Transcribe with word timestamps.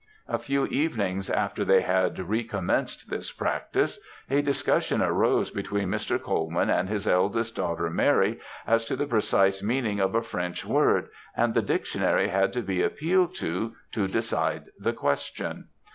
A 0.27 0.39
few 0.39 0.65
evenings 0.65 1.29
after 1.29 1.63
they 1.63 1.81
had 1.81 2.17
recommenced 2.17 3.11
this 3.11 3.31
practice, 3.31 3.99
a 4.31 4.41
discussion 4.41 4.99
arose 4.99 5.51
between 5.51 5.89
Mr. 5.89 6.19
Colman 6.19 6.71
and 6.71 6.89
his 6.89 7.05
eldest 7.07 7.55
daughter, 7.55 7.87
Mary, 7.87 8.39
as 8.65 8.83
to 8.85 8.95
the 8.95 9.05
precise 9.05 9.61
meaning 9.61 9.99
of 9.99 10.15
a 10.15 10.23
French 10.23 10.65
word, 10.65 11.09
and 11.37 11.53
the 11.53 11.61
dictionary 11.61 12.29
had 12.29 12.51
to 12.53 12.63
be 12.63 12.81
appealed 12.81 13.35
to 13.35 13.75
to 13.91 14.07
decide 14.07 14.71
the 14.79 14.93
question. 14.93 15.65